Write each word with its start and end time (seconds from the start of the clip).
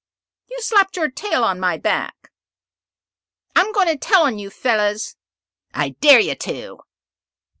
"You 0.49 0.59
slapped 0.63 0.97
your 0.97 1.11
tail 1.11 1.43
on 1.43 1.59
my 1.59 1.77
back!" 1.77 2.31
"I'm 3.55 3.71
going 3.71 3.87
to 3.87 3.95
tell 3.95 4.23
on 4.23 4.39
you 4.39 4.49
fellows!" 4.49 5.15
"I 5.75 5.89
dare 5.89 6.19
you 6.19 6.33
to!" 6.33 6.79